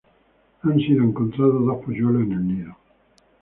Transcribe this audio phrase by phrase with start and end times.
[0.63, 2.75] Han sido encontrados dos polluelos en el nido.